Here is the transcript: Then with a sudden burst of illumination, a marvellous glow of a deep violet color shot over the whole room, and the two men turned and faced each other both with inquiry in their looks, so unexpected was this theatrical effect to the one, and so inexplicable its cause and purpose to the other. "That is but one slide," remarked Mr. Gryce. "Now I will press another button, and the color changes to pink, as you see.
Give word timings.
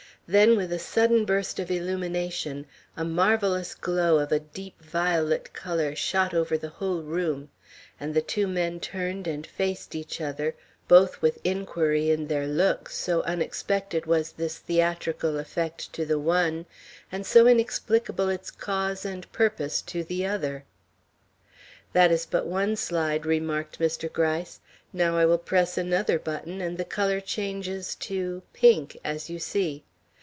Then 0.27 0.55
with 0.55 0.71
a 0.71 0.79
sudden 0.79 1.25
burst 1.25 1.59
of 1.59 1.69
illumination, 1.69 2.65
a 2.95 3.03
marvellous 3.03 3.75
glow 3.75 4.17
of 4.17 4.31
a 4.31 4.39
deep 4.39 4.81
violet 4.81 5.51
color 5.51 5.93
shot 5.93 6.33
over 6.33 6.57
the 6.57 6.69
whole 6.69 7.01
room, 7.01 7.49
and 7.99 8.13
the 8.13 8.21
two 8.21 8.47
men 8.47 8.79
turned 8.79 9.27
and 9.27 9.45
faced 9.45 9.93
each 9.93 10.21
other 10.21 10.55
both 10.87 11.21
with 11.21 11.37
inquiry 11.43 12.09
in 12.11 12.27
their 12.27 12.47
looks, 12.47 12.95
so 12.95 13.21
unexpected 13.23 14.05
was 14.05 14.31
this 14.31 14.57
theatrical 14.57 15.37
effect 15.37 15.91
to 15.91 16.05
the 16.05 16.19
one, 16.19 16.65
and 17.11 17.25
so 17.25 17.45
inexplicable 17.45 18.29
its 18.29 18.51
cause 18.51 19.03
and 19.03 19.29
purpose 19.33 19.81
to 19.81 20.01
the 20.01 20.25
other. 20.25 20.63
"That 21.91 22.09
is 22.09 22.25
but 22.25 22.47
one 22.47 22.77
slide," 22.77 23.25
remarked 23.25 23.79
Mr. 23.79 24.09
Gryce. 24.09 24.61
"Now 24.93 25.17
I 25.17 25.25
will 25.25 25.37
press 25.39 25.77
another 25.77 26.17
button, 26.17 26.61
and 26.61 26.77
the 26.77 26.85
color 26.85 27.19
changes 27.19 27.95
to 27.95 28.43
pink, 28.53 28.97
as 29.03 29.29
you 29.29 29.37
see. 29.37 29.83